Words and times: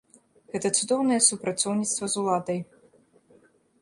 Гэта 0.53 0.69
цудоўнае 0.77 1.19
супрацоўніцтва 1.29 2.05
з 2.15 2.19
уладай. 2.23 2.59